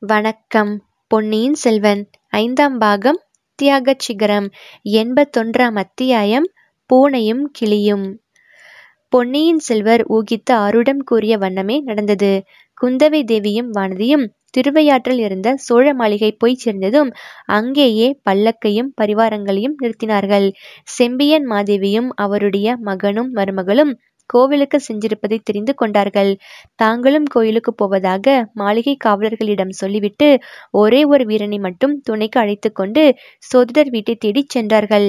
வணக்கம். 0.00 0.82
பொன்னியின் 1.06 1.54
செல்வன் 1.54 2.10
ஐந்தாம் 2.28 2.78
பாகம் 2.78 3.22
தியாகச் 3.62 3.98
சிகரம் 3.98 4.50
எண்பத்தொன்றாம் 4.84 5.74
அத்தியாயம் 5.74 6.46
பூனையும் 6.90 7.42
கிளியும். 7.52 8.20
பொன்னியின் 9.08 9.58
செல்வர் 9.58 10.04
ஊகித்து 10.06 10.52
ஆருடம் 10.52 10.96
கூறிய 10.96 11.38
வண்ணமே 11.38 11.80
நடந்தது. 11.80 12.44
குந்தவை 12.82 13.24
தேவியும் 13.24 13.74
வானதியும் 13.74 14.28
திருவையாற்றில் 14.50 15.18
இருந்த 15.18 15.56
சோழ 15.56 15.94
மாளிகை 15.94 16.32
போய் 16.32 16.54
சேர்ந்ததும் 16.54 17.10
அங்கேயே 17.46 18.20
பல்லக்கையும் 18.30 18.92
பரிவாரங்களையும் 19.00 19.74
நிறுத்தினார்கள். 19.82 20.52
செம்பியன் 20.84 21.50
மாதேவியும் 21.50 22.08
அவருடைய 22.14 22.76
மகனும் 22.76 23.34
மருமகளும் 23.34 23.98
கோவிலுக்கு 24.32 24.78
சென்றிருப்பதை 24.80 25.38
தெரிந்து 25.42 25.74
கொண்டார்கள். 25.74 26.32
தாங்களும் 26.74 27.28
கோயிலுக்கு 27.34 27.72
போவதாக 27.74 28.26
மாளிகை 28.54 28.94
காவலர்களிடம் 29.04 29.78
சொல்லிவிட்டு 29.80 30.28
ஒரே 30.74 31.00
ஒரு 31.04 31.24
வீரனை 31.24 31.58
மட்டும் 31.58 31.96
துணைக்கு 32.00 32.40
அழைத்து 32.40 32.70
கொண்டு 32.72 33.04
சோதிடர் 33.50 33.90
வீட்டை 33.90 34.16
தேடிச் 34.16 34.54
சென்றார்கள். 34.56 35.08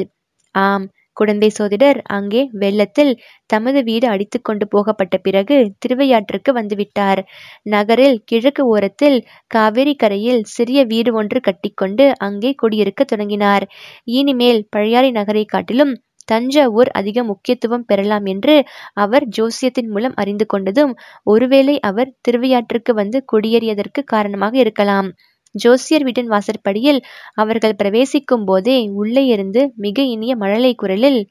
ஆம் 0.56 0.88
குடந்தை 1.18 1.48
சோதிடர் 1.50 1.98
அங்கே 2.08 2.42
வெள்ளத்தில் 2.54 3.12
தமது 3.46 3.80
வீடு 3.84 4.06
அடித்து 4.08 4.38
கொண்டு 4.42 4.66
போகப்பட்ட 4.68 5.16
பிறகு 5.18 5.56
திருவையாற்றுக்கு 5.82 6.52
வந்துவிட்டார். 6.54 7.22
நகரில் 7.70 8.18
கிழக்கு 8.26 8.64
ஓரத்தில் 8.68 9.18
காவேரி 9.48 9.96
கரையில் 9.96 10.42
சிறிய 10.48 10.80
வீடு 10.84 11.14
ஒன்று 11.14 11.40
கட்டிக்கொண்டு 11.40 12.06
அங்கே 12.28 12.52
குடியிருக்க 12.54 13.04
தொடங்கினார். 13.04 13.66
இனிமேல் 14.12 14.62
பழையாறை 14.70 15.12
நகரை 15.12 15.46
காட்டிலும் 15.46 15.94
தஞ்சாவூர் 16.32 16.90
அதிக 16.92 17.24
முக்கியத்துவம் 17.24 17.86
பெறலாம் 17.86 18.26
என்று 18.26 18.56
அவர் 18.98 19.26
ஜோசியத்தின் 19.38 19.90
மூலம் 19.90 20.16
அறிந்து 20.16 20.46
கொண்டதும் 20.54 20.94
ஒருவேளை 21.28 21.76
அவர் 21.82 22.14
திருவையாற்றுக்கு 22.22 22.94
வந்து 22.94 23.20
குடியேறியதற்கு 23.32 24.04
காரணமாக 24.06 24.54
இருக்கலாம். 24.58 25.10
ஜோசியர் 25.56 26.04
வீட்டின் 26.04 26.28
வாசற்படியில் 26.28 27.00
அவர்கள் 27.34 27.76
பிரவேசிக்கும் 27.76 28.44
போதே 28.44 28.78
உள்ளே 28.94 29.24
இருந்து 29.26 29.62
மிக 29.78 30.02
இனிய 30.14 30.34
மழலை 30.36 30.74
குரலில் 30.76 31.22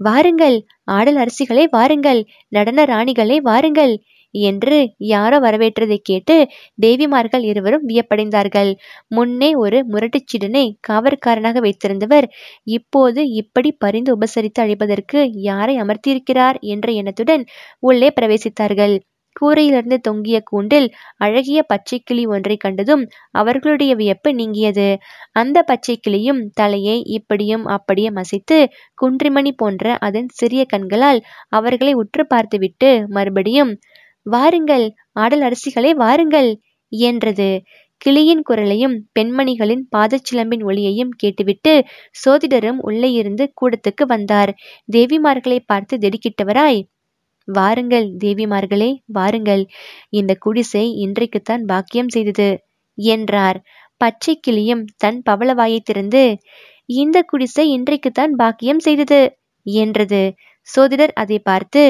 வாருங்கள் 0.00 0.56
ஆடல் 0.90 1.18
அரசிகளே 1.18 1.64
வாருங்கள் 1.70 2.20
நடன 2.52 2.84
ராணிகளே 2.84 3.36
வாருங்கள் 3.42 3.94
என்று 4.42 4.78
யாரோ 5.06 5.38
வரவேற்றதை 5.40 5.98
கேட்டு 6.02 6.36
தேவிமார்கள் 6.78 7.44
இருவரும் 7.44 7.86
வியப்படைந்தார்கள். 7.86 8.70
முன்னே 9.08 9.50
ஒரு 9.54 9.80
முரட்டுச்சிடனை 9.88 10.66
காவற்காரனாக 10.88 11.60
வைத்திருந்தவர் 11.60 12.28
இப்போது 12.70 13.22
இப்படி 13.32 13.72
பரிந்து 13.78 14.12
உபசரித்து 14.16 14.62
அழைப்பதற்கு 14.62 15.20
யாரை 15.42 15.76
அமர்த்தியிருக்கிறார் 15.80 16.58
என்ற 16.68 16.86
எண்ணத்துடன் 16.92 17.44
உள்ளே 17.82 18.10
பிரவேசித்தார்கள். 18.20 18.96
கூரையிலிருந்து 19.36 19.96
தொங்கிய 20.00 20.38
கூண்டில் 20.40 20.86
அழகிய 21.16 21.58
பச்சை 21.62 21.98
கிளி 22.00 22.22
ஒன்றை 22.26 22.56
கண்டதும் 22.56 23.02
அவர்களுடைய 23.30 23.92
வியப்பு 23.94 24.30
நீங்கியது. 24.34 24.86
அந்த 25.32 25.58
பச்சை 25.62 25.96
கிளியும் 25.96 26.40
தலையை 26.52 26.96
இப்படியும் 27.08 27.64
அப்படியும் 27.66 28.14
அசைத்து 28.14 28.58
குன்றிமணி 29.02 29.52
போன்ற 29.56 29.96
அதன் 30.00 30.30
சிறிய 30.32 30.64
கண்களால் 30.64 31.20
அவர்களை 31.48 31.92
உற்று 31.94 32.24
பார்த்துவிட்டு 32.26 32.90
மறுபடியும் 33.08 33.72
வாருங்கள் 34.26 34.86
ஆடல் 35.14 35.42
அரசிகளே 35.42 35.90
வாருங்கள் 35.94 36.50
என்றது. 36.92 37.50
கிளியின் 38.00 38.42
குரலையும் 38.42 38.96
பெண்மணிகளின் 39.14 39.84
பாதச்சிலம்பின் 39.96 40.64
ஒளியையும் 40.64 41.12
கேட்டுவிட்டு 41.16 41.72
சோதிடரும் 42.14 42.80
உள்ளே 42.80 43.10
இருந்து 43.12 43.44
கூடத்துக்கு 43.60 44.04
வந்தார். 44.06 44.50
தேவிமார்களை 44.88 45.58
பார்த்து 45.66 45.96
திடுக்கிட்டவராய் 45.98 46.80
வாருங்கள் 47.48 48.06
தேவிமார்களே 48.18 48.90
வாருங்கள். 49.12 49.62
இந்த 50.10 50.32
குடிசை 50.34 50.84
இன்றைக்குத்தான் 51.04 51.64
பாக்கியம் 51.64 52.08
செய்தது 52.08 52.48
என்றார். 52.98 53.58
பச்சை 54.00 54.34
கிளியும் 54.40 54.84
தன் 54.96 55.20
பவளவாயை 55.30 55.78
திறந்து 55.82 56.24
இந்த 56.94 57.18
குடிசை 57.22 57.64
இன்றைக்குத்தான் 57.70 58.32
பாக்கியம் 58.36 58.78
செய்தது 58.78 59.20
என்றது. 59.66 60.22
சோதிடர் 60.68 61.14
அதை 61.14 61.38
பார்த்து 61.40 61.82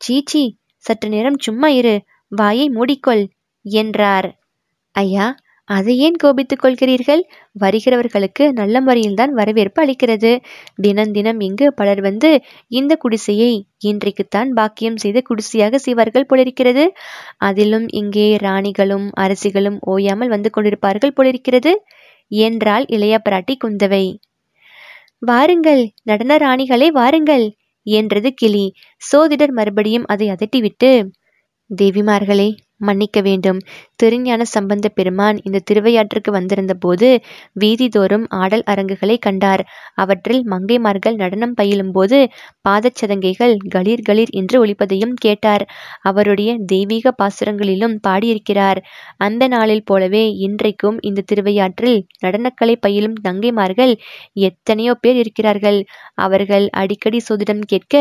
சீச்சி 0.00 0.42
சற்று 0.84 1.08
நேரம் 1.08 1.38
சும்மா 1.38 1.68
இரு 1.80 1.94
வாயை 2.32 2.66
மூடிக்கொள் 2.70 3.24
என்றார். 3.64 4.28
ஐயா 4.94 5.26
அதை 5.68 5.92
ஏன் 5.98 6.16
கோபித்துக் 6.16 6.62
கொள்கிறீர்கள்? 6.62 7.20
வருகிறவர்களுக்கு 7.60 8.44
நல்ல 8.52 8.76
முறையில்தான் 8.80 9.32
வரவேற்பு 9.32 9.78
அளிக்கிறது. 9.84 10.32
தினம் 10.76 11.12
தினம் 11.12 11.40
இங்கு 11.40 11.66
பலர் 11.72 12.00
வந்து 12.00 12.30
இந்த 12.70 12.92
குடிசையை 12.96 13.52
இன்றைக்குத்தான் 13.82 14.50
பாக்கியம் 14.50 14.96
செய்த 14.96 15.20
குடிசையாக 15.20 15.78
செய்வார்கள் 15.78 16.28
போலிருக்கிறது. 16.30 16.84
அதிலும் 17.40 17.86
இங்கே 17.92 18.28
ராணிகளும் 18.42 19.06
அரசிகளும் 19.20 19.78
ஓயாமல் 19.86 20.28
வந்து 20.28 20.50
கொண்டிருப்பார்கள் 20.50 21.16
போலிருக்கிறது 21.16 21.74
என்றாள் 22.30 22.86
இளைய 22.88 23.14
பிராட்டி 23.24 23.56
குந்தவை. 23.64 24.04
வாருங்கள் 25.22 25.82
நடன 26.02 26.36
ராணிகளே 26.38 26.88
வாருங்கள் 26.90 27.46
என்றது 27.82 28.34
கிளி. 28.34 28.64
சோதிடர் 29.12 29.52
மறுபடியும் 29.52 30.06
அதை 30.06 30.28
அதட்டிவிட்டு 30.30 30.90
தேவிமார்களே 31.70 32.48
மன்னிக்க 32.76 33.20
வேண்டும். 33.20 33.60
திருஞான 34.02 34.42
சம்பந்த 34.52 34.86
பெருமான் 34.90 35.38
இந்த 35.42 35.62
திருவையாற்றுக்கு 35.68 36.30
வந்திருந்த 36.30 36.74
போது 36.76 37.08
வீதிதோறும் 37.62 38.26
ஆடல் 38.40 38.64
அரங்குகளை 38.66 39.16
கண்டார். 39.18 39.62
அவற்றில் 39.94 40.42
மங்கைமார்கள் 40.46 41.16
நடனம் 41.16 41.54
பயிலும் 41.54 41.92
போது 41.92 42.18
பாதச்சதங்கைகள் 42.68 43.54
கலீர் 43.74 44.04
கலீர் 44.08 44.32
என்று 44.32 44.56
ஒலிப்பதையும் 44.64 45.14
கேட்டார். 45.20 45.64
அவருடைய 46.02 46.50
தெய்வீக 46.66 47.14
பாசுரங்களிலும் 47.22 47.96
பாடியிருக்கிறார். 48.06 48.80
அந்த 49.18 49.42
நாளில் 49.48 49.84
போலவே 49.84 50.24
இன்றைக்கும் 50.46 50.98
இந்த 51.02 51.26
திருவையாற்றில் 51.30 51.98
நடனக்கலை 52.24 52.76
பயிலும் 52.80 53.16
தங்கைமார்கள் 53.24 53.94
எத்தனையோ 54.48 54.94
பேர் 54.96 55.20
இருக்கிறார்கள். 55.22 55.80
அவர்கள் 56.18 56.66
அடிக்கடி 56.82 57.20
சோதிடம் 57.28 57.64
கேட்க 57.66 57.94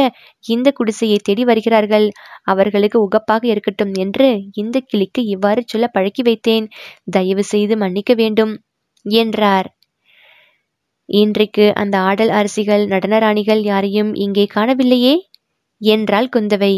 இந்த 0.45 0.67
குடிசையை 0.71 1.17
தேடி 1.23 1.43
வருகிறார்கள். 1.43 2.07
அவர்களுக்கு 2.45 2.97
உகப்பாக 3.07 3.43
இருக்கட்டும் 3.47 3.93
என்று 4.03 4.27
இந்த 4.55 4.77
கிளிக்கு 4.87 5.21
இவ்வாறு 5.33 5.61
சொல்ல 5.65 5.85
பழக்கி 5.93 6.23
வைத்தேன். 6.23 6.67
தயவு 7.11 7.43
செய்து 7.43 7.75
மன்னிக்க 7.77 8.13
வேண்டும் 8.13 8.53
என்றார். 9.05 9.69
இன்றைக்கு 11.09 11.65
அந்த 11.73 11.95
ஆடல் 12.01 12.31
அரசிகள் 12.31 12.83
நடனராணிகள் 12.85 13.61
யாரையும் 13.63 14.11
இங்கே 14.15 14.45
காணவில்லையே? 14.53 15.15
என்றாள் 15.81 16.29
குந்தவை. 16.35 16.75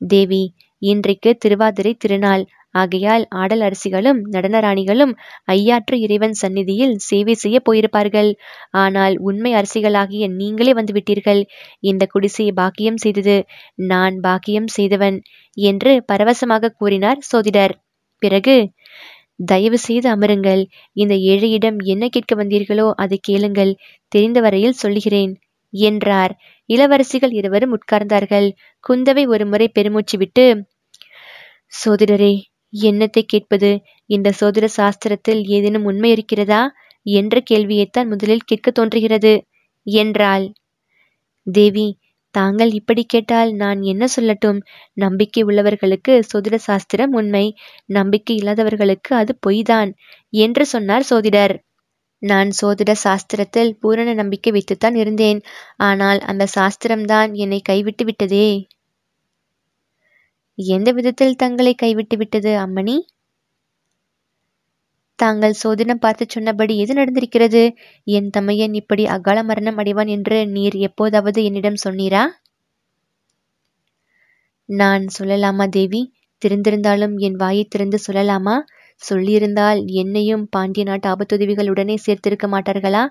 தேவி 0.00 0.42
இன்றைக்கு 0.82 1.30
திருவாதிரை 1.36 1.92
திருநாள். 1.94 2.44
ஆகையால் 2.74 3.24
ஆடல் 3.32 3.60
அரசிகளும் 3.60 4.20
நடனராணிகளும் 4.30 5.12
ஐயாற்று 5.46 5.96
இறைவன் 5.98 6.32
சந்நிதியில் 6.32 6.94
சேவை 6.98 7.34
செய்ய 7.34 7.56
போயிருப்பார்கள். 7.64 8.30
ஆனால் 8.70 9.14
உண்மை 9.20 9.52
அரசிகளாகிய 9.54 10.26
நீங்களே 10.30 10.72
வந்துவிட்டீர்கள். 10.72 11.42
இந்த 11.82 12.06
குடிசையை 12.06 12.52
பாக்கியம் 12.52 12.96
செய்தது 12.96 13.36
நான் 13.86 14.16
பாக்கியம் 14.20 14.68
செய்தவன் 14.68 15.18
என்று 15.56 15.92
பரவசமாக 16.06 16.74
கூறினார் 16.78 17.20
சோதிடர். 17.22 17.74
பிறகு 18.24 18.56
தயவு 19.44 19.78
செய்து 19.78 20.06
அமருங்கள். 20.08 20.62
இந்த 20.96 21.14
ஏழையிடம் 21.30 21.78
என்ன 21.84 22.04
கேட்க 22.08 22.32
வந்தீர்களோ 22.34 22.86
அதை 22.96 23.18
கேளுங்கள். 23.22 23.72
தெரிந்த 24.12 24.38
வரையில் 24.40 24.80
சொல்லுகிறேன் 24.82 25.32
என்றார். 25.72 26.32
இளவரசிகள் 26.68 27.32
இருவரும் 27.32 27.74
உட்கார்ந்தார்கள். 27.76 28.48
குந்தவை 28.84 29.24
ஒருமுறை 29.26 29.66
பெருமூச்சு 29.68 30.16
விட்டு 30.18 30.46
சோதிடரே 31.72 32.32
என்னத்தை 32.72 33.22
கேட்பது? 33.24 33.70
இந்த 34.10 34.28
சோதிட 34.40 34.66
சாஸ்திரத்தில் 34.76 35.42
ஏதேனும் 35.48 35.84
உண்மை 35.84 36.10
இருக்கிறதா? 36.10 36.62
என்ற 37.06 37.34
கேள்வியைத்தான் 37.50 38.10
முதலில் 38.12 38.46
கேட்க 38.46 38.70
தோன்றுகிறது 38.70 39.32
என்றாள். 39.86 40.44
தேவி 41.46 41.86
தாங்கள் 42.34 42.70
இப்படி 42.72 43.02
கேட்டால் 43.04 43.50
நான் 43.52 43.80
என்ன 43.82 44.04
சொல்லட்டும்? 44.16 44.60
நம்பிக்கை 44.94 45.42
உள்ளவர்களுக்கு 45.44 46.14
சோதிட 46.30 46.56
சாஸ்திரம் 46.60 47.12
உண்மை. 47.12 47.44
நம்பிக்கை 47.90 48.36
இல்லாதவர்களுக்கு 48.36 49.12
அது 49.16 49.34
பொய்தான் 49.46 49.92
என்று 50.34 50.66
சொன்னார் 50.66 51.08
சோதிடர். 51.10 51.54
நான் 52.22 52.50
சோதிட 52.60 52.92
சாஸ்திரத்தில் 53.04 53.72
பூரண 53.80 54.12
நம்பிக்கை 54.12 54.52
வைத்துத்தான் 54.52 54.94
இருந்தேன். 54.94 55.40
ஆனால் 55.76 56.20
அந்த 56.20 56.44
சாஸ்திரம்தான் 56.56 57.32
என்னை 57.34 57.60
கைவிட்டு 57.60 58.04
விட்டதே. 58.04 58.48
எந்த 60.58 60.88
விதத்தில் 60.92 61.36
தங்களை 61.36 61.74
கைவிட்டு 61.74 62.16
விட்டது 62.16 62.50
அம்மணி? 62.58 62.96
தாங்கள் 65.22 65.60
சோதனம் 65.62 66.00
பார்த்து 66.00 66.24
சொன்னபடி 66.28 66.74
எது 66.78 66.92
நடந்திருக்கிறது? 66.94 67.62
என் 68.06 68.30
தமையன் 68.30 68.74
இப்படி 68.74 69.04
அகால 69.06 69.38
மரணம் 69.42 69.78
அடைவான் 69.78 70.08
என்று 70.08 70.38
நீர் 70.48 70.76
எப்போதாவது 70.80 71.40
என்னிடம் 71.44 71.82
சொன்னீரா? 71.84 72.22
நான் 74.68 75.04
சொல்லலாமா 75.18 75.66
தேவி? 75.68 76.02
திறந்திருந்தாலும் 76.42 77.14
என் 77.18 77.36
வாயை 77.36 77.64
திறந்து 77.64 77.98
சொல்லலாமா? 78.06 78.56
சொல்லியிருந்தால் 79.02 79.80
என்னையும் 79.94 80.44
பாண்டிய 80.50 80.84
நாட்டு 80.84 81.06
ஆபத்துதவிகளுடனே 81.08 81.96
சேர்த்திருக்க 82.04 82.46
மாட்டார்களா? 82.48 83.02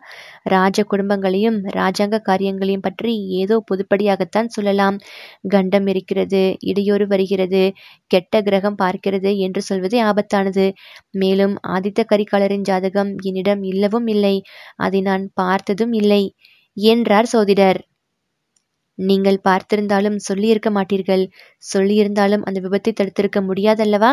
ராஜ 0.46 0.86
குடும்பங்களையும் 0.92 1.58
ராஜாங்க 1.78 2.20
காரியங்களையும் 2.22 2.86
பற்றி 2.88 3.14
ஏதோ 3.42 3.58
பொதுப்படியாகத்தான் 3.72 4.50
சொல்லலாம். 4.50 4.98
கண்டம் 5.48 5.88
இருக்கிறது 5.88 6.42
இடையூறு 6.72 7.08
வருகிறது 7.08 7.64
கெட்ட 8.12 8.42
கிரகம் 8.42 8.80
பார்க்கிறது 8.84 9.32
என்று 9.40 9.62
சொல்வதே 9.62 10.02
ஆபத்தானது. 10.04 10.66
மேலும் 11.16 11.56
ஆதித்த 11.70 12.06
கரிகாலரின் 12.06 12.68
ஜாதகம் 12.72 13.14
என்னிடம் 13.24 13.64
இல்லவும் 13.74 14.10
இல்லை. 14.16 14.36
அதை 14.78 15.02
நான் 15.02 15.26
பார்த்ததும் 15.34 15.96
இல்லை. 16.02 16.24
என்றார் 16.78 17.32
சோதிடர். 17.34 17.80
நீங்கள் 19.00 19.44
பார்த்திருந்தாலும் 19.44 20.18
சொல்லியிருக்க 20.26 20.70
மாட்டீர்கள். 20.72 21.24
சொல்லியிருந்தாலும் 21.64 22.44
அந்த 22.48 22.60
விபத்தை 22.66 22.92
தடுத்திருக்க 22.94 23.40
முடியாதல்லவா? 23.42 24.12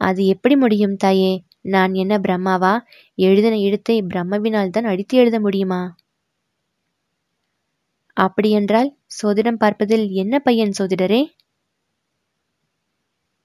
அது 0.00 0.26
எப்படி 0.26 0.56
முடியும் 0.56 0.96
தாயே? 0.96 1.32
நான் 1.60 1.94
என்ன 1.94 2.14
பிரம்மாவா? 2.18 2.74
எழுதின 3.18 3.58
எழுத்தை 3.58 3.96
பிரம்மவினால் 4.02 4.70
தான் 4.70 4.84
அடித்து 4.84 5.18
எழுத 5.18 5.40
முடியுமா? 5.40 5.80
அப்படியென்றால் 8.16 8.90
சோதிடம் 9.22 9.58
பார்ப்பதில் 9.58 10.06
என்ன 10.12 10.34
பையன் 10.38 10.74
சோதிடரே? 10.78 11.22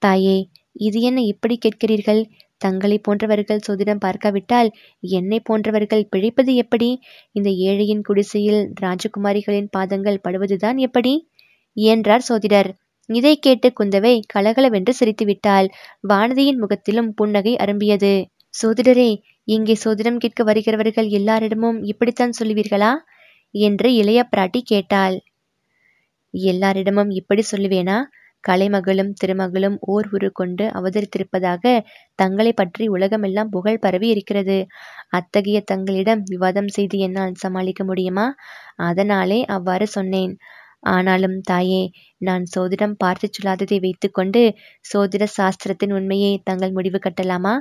தாயே 0.02 0.38
இது 0.72 1.02
என்ன 1.02 1.20
இப்படி 1.22 1.56
கேட்கிறீர்கள்? 1.58 2.22
தங்களை 2.62 2.98
போன்றவர்கள் 2.98 3.66
சோதிடம் 3.68 4.02
பார்க்காவிட்டால் 4.06 4.70
என்னை 5.00 5.40
போன்றவர்கள் 5.40 6.08
பிழைப்பது 6.10 6.56
எப்படி? 6.56 6.90
இந்த 7.32 7.50
ஏழையின் 7.50 8.02
குடிசையில் 8.02 8.62
ராஜகுமாரிகளின் 8.82 9.70
பாதங்கள் 9.72 10.24
படுவதுதான் 10.24 10.78
எப்படி? 10.78 11.14
என்றார் 11.78 12.28
சோதிடர். 12.30 12.70
இதை 13.10 13.34
கேட்டு 13.38 13.68
குந்தவை 13.80 14.14
கலகலவென்று 14.34 14.94
சிரித்துவிட்டாள். 15.00 15.68
வானதியின் 16.10 16.58
முகத்திலும் 16.58 17.10
புன்னகை 17.14 17.54
அரும்பியது. 17.56 18.14
சோதிடரே 18.54 19.10
இங்கே 19.48 19.76
சோதிடம் 19.84 20.18
கேட்க 20.18 20.44
வருகிறவர்கள் 20.44 21.10
எல்லாரிடமும் 21.10 21.80
இப்படித்தான் 21.84 22.34
சொல்லுவீர்களா? 22.40 22.92
என்று 23.54 23.90
இளைய 23.94 24.20
பிராட்டி 24.32 24.62
கேட்டாள். 24.64 25.18
எல்லாரிடமும் 26.34 27.12
இப்படி 27.12 27.44
சொல்லுவேனா? 27.52 27.98
கலைமகளும் 28.44 29.12
திருமகளும் 29.22 29.78
ஓர் 29.86 30.08
உரு 30.12 30.30
கொண்டு 30.32 30.66
அவதரித்திருப்பதாக 30.70 31.64
தங்களை 32.16 32.52
பற்றி 32.54 32.86
உலகமெல்லாம் 32.88 33.50
புகழ் 33.50 33.80
பரவி 33.80 34.08
இருக்கிறது. 34.08 34.58
அத்தகைய 35.10 35.60
தங்களிடம் 35.66 36.22
விவாதம் 36.26 36.68
செய்து 36.68 36.98
என்னால் 37.00 37.34
சமாளிக்க 37.36 37.84
முடியுமா? 37.84 38.28
அதனாலே 38.90 39.40
அவ்வாறு 39.48 39.88
சொன்னேன். 39.88 40.34
ஆனாலும் 40.86 41.38
தாயே 41.42 41.82
நான் 42.22 42.44
சோதிடம் 42.54 42.96
பார்த்து 42.98 43.28
சொல்லாததை 43.28 43.78
வைத்துக்கொண்டு 43.80 44.42
சோதிட 44.86 45.24
சாஸ்திரத்தின் 45.38 45.94
உண்மையை 45.94 46.32
தங்கள் 46.44 46.74
முடிவு 46.74 47.00
கட்டலாமா? 47.00 47.54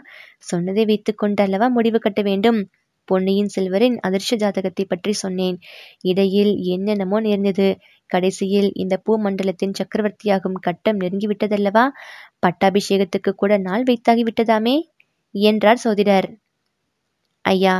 சொன்னதை 0.44 0.84
வைத்துக்கொண்டு 0.84 1.42
அல்லவா 1.42 1.68
முடிவு 1.68 1.98
கட்ட 1.98 2.22
வேண்டும்? 2.22 2.60
பொன்னியின் 3.08 3.50
செல்வரின் 3.54 3.96
அதிர்ஷ்ட 4.00 4.34
ஜாதகத்தை 4.36 4.84
பற்றி 4.84 5.12
சொன்னேன். 5.14 5.56
இடையில் 6.02 6.52
என்னென்னமோ 6.74 7.18
நேர்ந்தது. 7.20 7.68
கடைசியில் 8.10 8.70
இந்த 8.74 8.94
பூமண்டலத்தின் 9.06 9.76
சக்கரவர்த்தியாகும் 9.78 10.58
கட்டம் 10.60 11.00
நெருங்கிவிட்டதல்லவா? 11.00 11.84
பட்டாபிஷேகத்துக்கு 12.42 13.32
கூட 13.34 13.52
நாள் 13.58 13.84
வைத்தாகிவிட்டதாமே? 13.84 14.76
என்றார் 15.34 15.82
சோதிடர். 15.84 16.28
ஐயா 17.44 17.76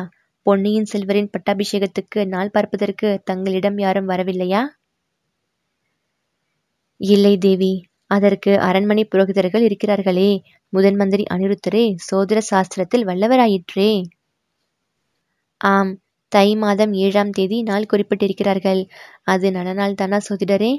பொன்னியின் 0.47 0.89
செல்வரின் 0.93 1.31
பட்டாபிஷேகத்துக்கு 1.35 2.21
நாள் 2.27 2.51
பார்ப்பதற்கு 2.51 3.09
தங்களிடம் 3.25 3.79
யாரும் 3.79 4.11
வரவில்லையா? 4.11 4.63
இல்லை 7.01 7.35
தேவி 7.39 7.73
அதற்கு 8.07 8.53
அரண்மனை 8.61 9.05
புரோகிதர்கள் 9.05 9.65
இருக்கிறார்களே. 9.65 10.31
முதன் 10.73 10.95
மந்திரி 10.95 11.25
அனிருத்தரே 11.35 11.85
சோதர 11.99 12.39
சாஸ்திரத்தில் 12.51 13.05
வல்லவராயிற்றே. 13.05 13.91
ஆம் 15.61 15.93
தை 16.33 16.49
மாதம் 16.55 16.93
ஏழாம் 16.93 17.31
தேதி 17.31 17.59
நாள் 17.63 17.91
குறிப்பிட்டிருக்கிறார்கள். 17.93 18.81
அது 19.23 19.47
நல்ல 19.51 19.73
நாள் 19.73 19.95
தானா 19.95 20.19
சோதிடரே? 20.29 20.73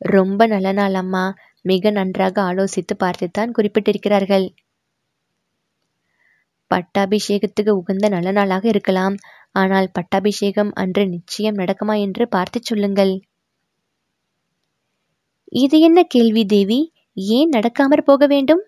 ரொம்ப 0.00 0.46
நல்ல 0.46 0.72
நாள் 0.72 0.94
அம்மா. 0.94 1.24
மிக 1.64 1.90
நன்றாக 1.90 2.36
ஆலோசித்து 2.42 2.94
பார்த்துத்தான் 2.98 3.54
குறிப்பிட்டிருக்கிறார்கள். 3.58 4.46
பட்டாபிஷேகத்துக்கு 6.70 7.72
உகந்த 7.72 8.06
நல்ல 8.08 8.30
நாளாக 8.30 8.68
இருக்கலாம். 8.68 9.16
ஆனால் 9.52 9.88
பட்டாபிஷேகம் 9.92 10.72
அன்று 10.74 11.02
நிச்சயம் 11.08 11.58
நடக்குமா 11.58 11.94
என்று 12.00 12.24
பார்த்து 12.28 12.60
சொல்லுங்கள். 12.62 13.14
இது 15.52 15.80
என்ன 15.80 16.02
கேள்வி 16.02 16.44
தேவி? 16.44 16.78
ஏன் 17.16 17.48
நடக்காமற் 17.48 18.04
போக 18.04 18.26
வேண்டும்? 18.26 18.62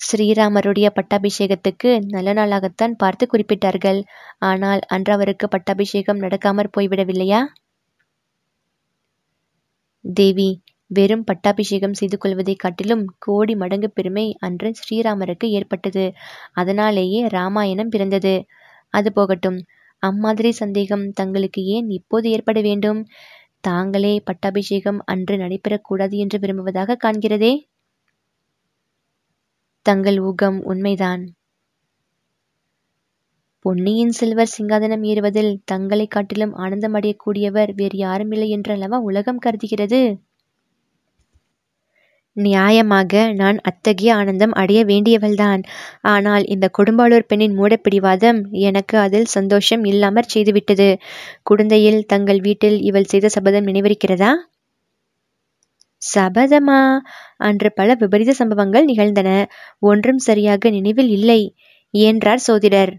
ஸ்ரீராமருடைய 0.00 0.86
பட்டாபிஷேகத்துக்கு 0.94 2.00
நல்ல 2.08 2.32
நாளாகத்தான் 2.32 2.94
பார்த்து 2.96 3.26
குறிப்பிட்டார்கள். 3.26 4.02
ஆனால் 4.38 4.80
அன்று 4.86 5.12
அவருக்கு 5.12 5.48
பட்டாபிஷேகம் 5.48 6.18
நடக்காமற் 6.18 6.74
போய்விடவில்லையா? 6.76 7.40
தேவி 10.04 10.48
வெறும் 10.90 11.24
பட்டாபிஷேகம் 11.24 11.92
செய்து 11.92 12.18
கொள்வதை 12.18 12.54
காட்டிலும் 12.54 13.04
கோடி 13.18 13.54
மடங்கு 13.54 13.90
பெருமை 13.90 14.36
அன்று 14.38 14.72
ஸ்ரீராமருக்கு 14.72 15.50
ஏற்பட்டது. 15.50 16.12
அதனாலேயே 16.52 17.26
ராமாயணம் 17.28 17.88
பிறந்தது. 17.88 18.34
அது 18.90 19.12
போகட்டும். 19.12 19.58
அம்மாதிரி 20.02 20.52
சந்தேகம் 20.52 21.10
தங்களுக்கு 21.10 21.64
ஏன் 21.64 21.88
இப்போது 21.90 22.30
ஏற்பட 22.30 22.60
வேண்டும்? 22.60 23.00
தாங்களே 23.64 24.20
பட்டாபிஷேகம் 24.24 24.98
அன்று 25.04 25.34
நடைபெறக்கூடாது 25.36 26.16
என்று 26.16 26.38
விரும்புவதாக 26.38 26.96
காண்கிறதே? 27.04 27.52
தங்கள் 29.86 30.18
ஊகம் 30.20 30.58
உண்மைதான். 30.64 31.22
பொன்னியின் 33.64 34.10
செல்வர் 34.10 34.54
சிங்காதனம் 34.58 35.04
ஏறுவதில் 35.04 35.52
தங்களை 35.64 36.06
காட்டிலும் 36.06 36.54
ஆனந்தம் 36.54 36.94
அடையக்கூடியவர் 36.94 37.70
வேறு 37.74 37.98
யாருமில்லை 37.98 38.48
என்றல்லவா 38.48 38.98
உலகம் 39.00 39.42
கருதுகிறது? 39.46 40.00
நியாயமாக 42.36 43.32
நான் 43.34 43.58
அத்தகைய 43.62 44.14
ஆனந்தம் 44.14 44.52
அடைய 44.52 44.80
வேண்டியவள்தான். 44.84 45.62
ஆனால் 46.02 46.44
இந்த 46.44 46.66
கொடும்பாளூர் 46.78 47.28
பெண்ணின் 47.28 47.56
மூடப்பிடிவாதம் 47.58 48.40
எனக்கு 48.60 48.98
அதில் 48.98 49.28
சந்தோஷம் 49.28 49.84
இல்லாமற் 49.84 50.32
செய்துவிட்டது. 50.34 50.88
குழந்தையில் 51.42 52.00
தங்கள் 52.06 52.40
வீட்டில் 52.40 52.78
இவள் 52.80 53.04
செய்த 53.04 53.28
சபதம் 53.28 53.66
நினைவிருக்கிறதா? 53.66 54.32
சபதமா? 56.02 56.80
அன்று 57.38 57.68
பல 57.72 57.94
விபரீத 57.94 58.32
சம்பவங்கள் 58.32 58.84
நிகழ்ந்தன. 58.84 59.30
ஒன்றும் 59.82 60.20
சரியாக 60.20 60.70
நினைவில் 60.70 61.08
இல்லை 61.08 61.40
என்றார் 61.94 62.44
சோதிடர். 62.46 62.92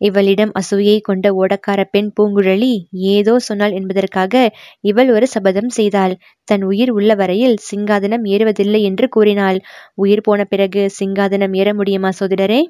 இவளிடம் 0.00 0.52
அசூயை 0.60 0.96
கொண்ட 1.00 1.26
ஓடக்கார 1.34 1.80
பெண் 1.90 2.10
பூங்குழலி 2.16 2.72
ஏதோ 3.08 3.34
சொன்னாள் 3.38 3.72
என்பதற்காக 3.72 4.34
இவள் 4.80 5.10
ஒரு 5.10 5.26
சபதம் 5.26 5.68
செய்தாள். 5.68 6.14
தன் 6.48 6.64
உயிர் 6.64 6.90
உள்ள 6.90 7.14
வரையில் 7.14 7.56
சிங்காதனம் 7.70 8.24
ஏறுவதில்லை 8.26 8.82
என்று 8.82 9.08
கூறினாள். 9.08 9.58
உயிர் 9.94 10.24
போன 10.24 10.44
பிறகு 10.44 10.84
சிங்காதனம் 10.98 11.54
ஏற 11.54 11.68
முடியுமா 11.74 12.12
சோதிடரே? 12.20 12.60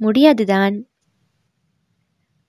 முடியாதுதான். 0.00 0.76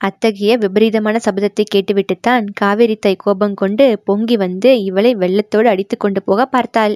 அத்தகைய 0.00 0.52
விபரீதமான 0.56 1.16
சபதத்தை 1.24 1.64
கேட்டுவிட்டுத்தான் 1.74 2.44
காவேரி 2.54 2.96
தை 2.96 3.14
கோபம் 3.16 3.54
கொண்டு 3.54 3.86
பொங்கி 4.04 4.36
வந்து 4.36 4.70
இவளை 4.82 5.12
வெள்ளத்தோடு 5.14 5.64
அடித்து 5.64 5.96
கொண்டு 5.96 6.22
போக 6.22 6.46
பார்த்தாள். 6.46 6.94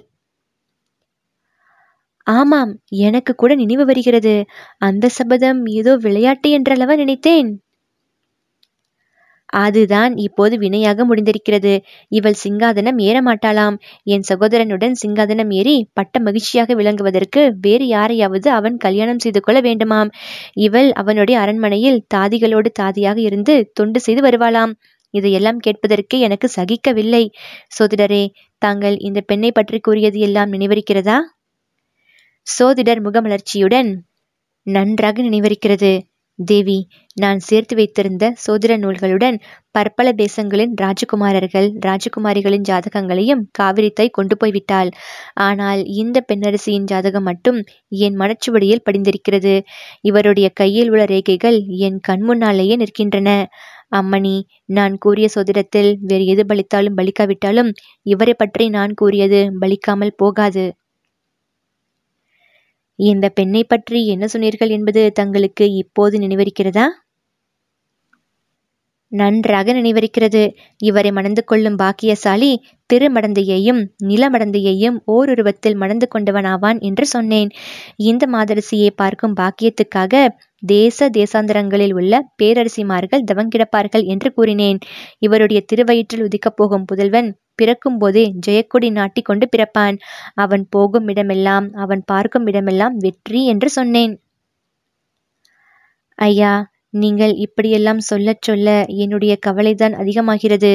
ஆமாம் 2.26 2.72
எனக்கு 3.00 3.32
கூட 3.34 3.52
நினைவு 3.54 3.84
வருகிறது. 3.84 4.34
அந்த 4.80 5.10
சபதம் 5.10 5.62
ஏதோ 5.74 5.94
விளையாட்டு 5.98 6.50
என்றளவா 6.58 6.96
நினைத்தேன். 6.96 7.50
அதுதான் 9.56 10.12
இப்போது 10.18 10.54
வினையாக 10.58 11.04
முடிந்திருக்கிறது. 11.08 11.72
இவள் 12.12 12.38
சிங்காதனம் 12.42 12.98
ஏற 12.98 13.16
மாட்டாளாம். 13.22 13.76
என் 14.06 14.26
சகோதரனுடன் 14.28 14.94
சிங்காதனம் 15.02 15.50
ஏறி 15.50 15.76
பட்ட 15.92 16.20
மகிழ்ச்சியாக 16.20 16.74
விளங்குவதற்கு 16.74 17.42
வேறு 17.60 17.86
யாரையாவது 17.88 18.50
அவன் 18.50 18.76
கல்யாணம் 18.76 19.18
செய்து 19.18 19.40
கொள்ள 19.40 19.60
வேண்டுமாம். 19.60 20.10
இவள் 20.58 20.90
அவனுடைய 20.94 21.38
அரண்மனையில் 21.40 22.02
தாதிகளோடு 22.14 22.70
தாதியாக 22.82 23.20
இருந்து 23.20 23.56
தொண்டு 23.72 24.00
செய்து 24.00 24.22
வருவாளாம். 24.28 24.74
இதையெல்லாம் 25.14 25.58
கேட்பதற்கு 25.58 26.16
எனக்கு 26.20 26.48
சகிக்கவில்லை. 26.56 27.24
சோதிடரே 27.78 28.24
தாங்கள் 28.62 28.96
இந்த 29.00 29.20
பெண்ணை 29.22 29.50
பற்றி 29.52 29.78
கூறியது 29.80 30.18
எல்லாம் 30.20 30.52
நினைவிருக்கிறதா? 30.52 31.18
சோதிடர் 32.46 33.00
முகமலர்ச்சியுடன் 33.02 33.88
நன்றாக 34.66 35.22
நினைவிருக்கிறது. 35.22 35.90
தேவி 36.38 36.76
நான் 37.16 37.38
சேர்த்து 37.38 37.74
வைத்திருந்த 37.76 38.24
சோதிட 38.44 38.72
நூல்களுடன் 38.78 39.36
பற்பல 39.74 40.08
தேசங்களின் 40.12 40.72
ராஜகுமாரர்கள் 40.82 41.68
ராஜகுமாரிகளின் 41.86 42.66
ஜாதகங்களையும் 42.68 43.42
காவிரித்தாய் 43.58 44.12
கொண்டு 44.12 44.34
போய்விட்டாள். 44.36 44.90
ஆனால் 45.38 45.80
இந்த 45.94 46.24
பெண்ணரசியின் 46.28 46.84
ஜாதகம் 46.84 47.22
மட்டும் 47.22 47.58
என் 47.98 48.18
மனச்சுவடியில் 48.20 48.84
படிந்திருக்கிறது. 48.84 49.54
இவருடைய 50.02 50.48
கையில் 50.54 50.90
உள்ள 50.90 51.06
ரேகைகள் 51.06 51.58
என் 51.80 51.98
கண்முன்னாலேயே 52.08 52.76
நிற்கின்றன. 52.76 53.30
அம்மணி 53.92 54.36
நான் 54.70 54.94
கூறிய 54.98 55.26
சோதிடத்தில் 55.34 55.90
வேறு 56.02 56.24
எது 56.26 56.44
பலித்தாலும் 56.44 56.98
பலிக்காவிட்டாலும் 56.98 57.70
இவரை 58.06 58.34
பற்றி 58.34 58.64
நான் 58.70 58.94
கூறியது 58.94 59.40
பலிக்காமல் 59.60 60.16
போகாது. 60.16 60.64
இந்த 62.98 63.28
பெண்ணை 63.28 63.64
பற்றி 63.64 64.06
என்ன 64.06 64.26
சொன்னீர்கள் 64.26 64.68
என்பது 64.68 65.12
தங்களுக்கு 65.12 65.64
இப்போது 65.74 66.18
நினைவிருக்கிறதா? 66.18 66.86
நன்றாக 69.12 69.72
நினைவிருக்கிறது. 69.72 70.40
இவரை 70.80 71.12
மணந்து 71.12 71.44
கொள்ளும் 71.44 71.76
பாக்கியசாலி 71.76 72.50
திருமடந்தையையும் 72.90 73.80
நிலமடந்தையையும் 74.04 74.96
ஓருருவத்தில் 75.06 75.76
மணந்து 75.76 76.06
கொண்டவனாவான் 76.14 76.78
என்று 76.80 77.06
சொன்னேன். 77.06 77.50
இந்த 78.04 78.26
மாதரசியை 78.26 78.90
பார்க்கும் 78.96 79.36
பாக்கியத்துக்காக 79.36 80.14
தேச 80.62 81.08
தேசாந்தரங்களில் 81.10 81.92
உள்ள 81.92 82.12
பேரரசிமார்கள் 82.42 83.26
தவங்கிடப்பார்கள் 83.32 84.04
என்று 84.06 84.30
கூறினேன். 84.32 84.78
இவருடைய 85.18 85.62
திருவயிற்றில் 85.72 86.24
உதிக்கப் 86.24 86.56
போகும் 86.56 86.84
புதல்வன் 86.84 87.30
பிறக்கும்போதே 87.56 88.24
ஜெயக்கொடி 88.46 88.88
நாட்டி 88.90 89.22
கொண்டு 89.22 89.46
பிறப்பான். 89.48 89.96
அவன் 90.34 90.64
போகும் 90.70 91.08
இடமெல்லாம் 91.08 91.66
அவன் 91.74 92.02
பார்க்கும் 92.06 92.46
இடமெல்லாம் 92.46 92.96
வெற்றி 92.96 93.42
என்று 93.44 93.70
சொன்னேன். 93.70 94.14
ஐயா 96.18 96.52
நீங்கள் 96.94 97.34
இப்படியெல்லாம் 97.36 98.00
சொல்லச் 98.00 98.42
சொல்ல 98.42 98.68
என்னுடைய 98.96 99.32
கவலைதான் 99.36 99.94
அதிகமாகிறது. 99.94 100.72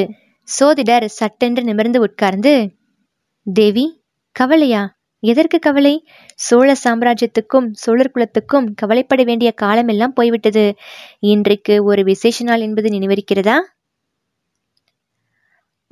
சோதிடர் 0.48 1.06
சட்டென்று 1.10 1.62
நிமிர்ந்து 1.64 2.00
உட்கார்ந்து 2.02 2.54
தேவி 3.48 3.86
கவலையா? 4.36 4.82
எதற்கு 5.24 5.58
கவலை? 5.60 5.94
சோழ 6.40 6.68
சாம்ராஜ்யத்துக்கும் 6.84 7.68
சோழர் 7.74 8.12
குலத்துக்கும் 8.12 8.68
கவலைப்பட 8.74 9.22
வேண்டிய 9.24 9.50
காலமெல்லாம் 9.64 10.14
போய்விட்டது. 10.14 10.66
இன்றைக்கு 11.20 11.76
ஒரு 11.84 12.04
விசேஷ 12.04 12.44
நாள் 12.44 12.62
என்பது 12.62 12.90
நினைவிருக்கிறதா? 12.90 13.58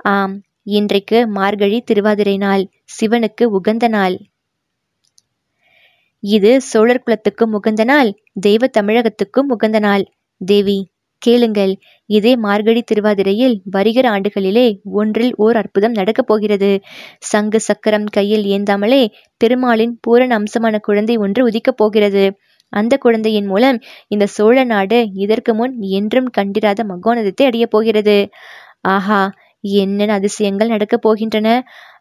ஆம் 0.04 0.36
இன்றைக்கு 0.70 1.18
மார்கழி 1.28 1.76
திருவாதிரை 1.80 2.34
நாள் 2.36 2.62
சிவனுக்கு 2.94 3.44
உகந்த 3.58 3.86
நாள். 3.88 4.16
இது 6.22 6.50
சோழர் 6.60 7.02
குலத்துக்கும் 7.04 7.52
உகந்த 7.52 7.84
நாள் 7.84 8.10
தெய்வ 8.40 8.68
தமிழகத்துக்கும் 8.78 9.48
உகந்த 9.48 9.78
நாள். 9.78 10.04
தேவி 10.40 10.78
கேளுங்கள் 11.22 11.72
இதே 12.10 12.32
மார்கழி 12.36 12.82
திருவாதிரையில் 12.82 13.56
வருகிற 13.70 14.06
ஆண்டுகளிலே 14.10 14.66
ஒன்றில் 14.92 15.32
ஓர் 15.36 15.56
அற்புதம் 15.56 15.92
நடக்கப் 15.92 16.28
போகிறது. 16.30 16.70
சங்கு 17.30 17.60
சக்கரம் 17.60 18.06
கையில் 18.10 18.44
ஏந்தாமலே 18.56 19.02
பெருமாளின் 19.40 19.94
பூரண 20.00 20.30
அம்சமான 20.40 20.78
குழந்தை 20.78 21.16
ஒன்று 21.16 21.42
உதிக்கப் 21.48 21.80
போகிறது. 21.82 22.24
அந்த 22.72 22.94
குழந்தையின் 22.96 23.46
மூலம் 23.46 23.78
இந்த 24.08 24.24
சோழ 24.36 24.56
நாடு 24.64 24.98
இதற்கு 25.24 25.54
முன் 25.54 25.74
என்றும் 25.98 26.30
கண்டிராத 26.30 26.80
மகோனதத்தை 26.84 27.46
அடையப் 27.46 27.72
போகிறது. 27.74 28.18
ஆஹா 28.88 29.20
என்னென்ன 29.64 30.14
அதிசயங்கள் 30.14 30.68
நடக்கப் 30.68 31.04
போகின்றன? 31.06 31.48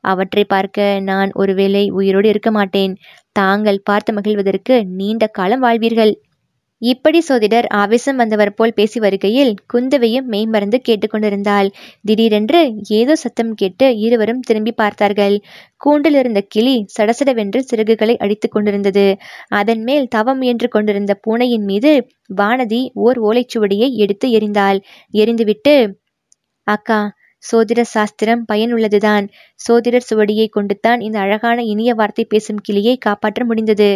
அவற்றை 0.02 0.44
பார்க்க 0.44 1.00
நான் 1.02 1.32
ஒருவேளை 1.34 1.84
உயிரோடு 1.90 2.30
இருக்க 2.30 2.52
மாட்டேன். 2.52 2.94
தாங்கள் 3.32 3.82
பார்த்து 3.84 4.14
மகிழ்வதற்கு 4.14 4.76
நீண்ட 4.94 5.28
காலம் 5.28 5.64
வாழ்வீர்கள். 5.64 6.14
இப்படி 6.82 7.20
சோதிடர் 7.22 7.66
ஆவேசம் 7.68 8.16
வந்தவர் 8.16 8.54
போல் 8.54 8.74
பேசி 8.74 9.00
வருகையில் 9.00 9.52
குந்தவையும் 9.74 10.28
மெய்மறந்து 10.28 10.78
கேட்டுக்கொண்டிருந்தாள் 10.88 11.70
திடீரென்று 12.06 12.62
ஏதோ 12.90 13.16
சத்தம் 13.16 13.54
கேட்டு 13.54 13.98
இருவரும் 13.98 14.40
திரும்பி 14.40 14.72
பார்த்தார்கள். 14.72 15.36
கூண்டில் 15.78 16.14
இருந்த 16.14 16.42
கிளி 16.48 16.76
சடசடவென்று 17.00 17.62
சிறகுகளை 17.72 18.16
அடித்துக் 18.18 18.52
கொண்டிருந்தது. 18.52 19.06
அதன் 19.50 19.84
மேல் 19.84 20.08
தவம் 20.08 20.38
முயன்று 20.38 20.68
கொண்டிருந்த 20.68 21.16
பூனையின் 21.28 21.64
மீது 21.64 21.94
வானதி 22.36 22.82
ஓர் 22.94 23.20
ஓலைச்சுவடியை 23.22 23.90
எடுத்து 23.96 24.30
எறிந்தாள். 24.30 24.80
எரிந்துவிட்டு 25.14 25.76
அக்கா 26.68 27.00
சோதிட 27.44 27.82
சாஸ்திரம் 27.82 28.46
பயனுள்ளதுதான். 28.54 29.26
சோதிடர் 29.56 30.08
சுவடியை 30.10 30.48
கொண்டுத்தான் 30.50 31.02
இந்த 31.02 31.20
அழகான 31.20 31.64
இனிய 31.64 31.94
வார்த்தை 31.94 32.26
பேசும் 32.26 32.62
கிளியை 32.62 32.98
காப்பாற்ற 32.98 33.46
முடிந்தது. 33.46 33.90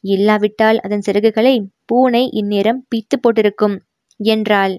இல்லாவிட்டால் 0.00 0.80
அதன் 0.80 1.06
சிறகுகளை 1.06 1.54
பூனை 1.84 2.28
இந்நேரம் 2.32 2.86
பிய்த்துப் 2.88 3.22
போட்டிருக்கும் 3.22 3.76
என்றாள். 4.20 4.74